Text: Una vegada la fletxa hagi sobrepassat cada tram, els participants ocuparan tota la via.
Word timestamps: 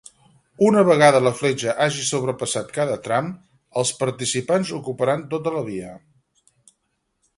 Una 0.67 0.83
vegada 0.85 1.19
la 1.25 1.33
fletxa 1.41 1.75
hagi 1.85 2.05
sobrepassat 2.07 2.73
cada 2.77 2.97
tram, 3.09 3.29
els 3.83 3.93
participants 4.03 4.73
ocuparan 4.81 5.23
tota 5.35 5.55
la 5.59 5.63
via. 5.69 5.93